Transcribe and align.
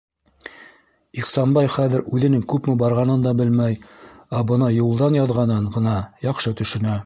Ихсанбай 1.23 1.69
хәҙер 1.73 2.01
үҙенең 2.19 2.41
күпме 2.53 2.75
барғанын 2.83 3.27
да 3.27 3.35
белмәй, 3.43 3.77
ә 4.39 4.43
бына 4.53 4.73
юлдан 4.79 5.21
яҙғанын 5.23 5.73
ғына 5.79 5.99
яҡшы 6.29 6.59
төшөнә. 6.63 6.99